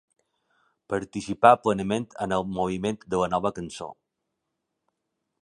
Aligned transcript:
Participà 0.93 1.51
plenament 1.65 2.07
en 2.27 2.33
el 2.39 2.47
moviment 2.57 2.99
de 3.15 3.21
la 3.25 3.29
Nova 3.35 3.53
Cançó. 3.61 3.93